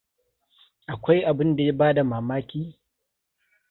Akwai 0.93 1.21
abinda 1.29 1.61
ya 1.67 1.73
bada 1.79 2.01
mamaki? 2.11 2.61